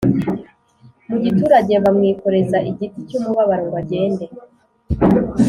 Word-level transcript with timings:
mu 1.07 1.15
giturage 1.23 1.73
bamwikoreza 1.83 2.57
igiti 2.69 2.99
cy 3.07 3.15
umubabaro 3.19 3.63
ngo 3.65 3.77
agende 3.81 4.25